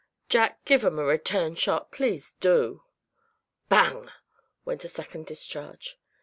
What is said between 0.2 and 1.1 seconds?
Jack, give 'em a